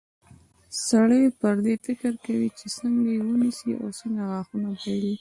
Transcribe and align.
سړی 0.87 1.23
پر 1.39 1.55
دې 1.65 1.75
فکر 1.85 2.13
کوي 2.25 2.49
چې 2.57 2.65
څنګه 2.77 3.07
یې 3.15 3.19
ونیسي 3.27 3.69
او 3.75 3.79
غاښونه 3.81 4.23
نه 4.63 4.71
بایلي. 4.79 5.09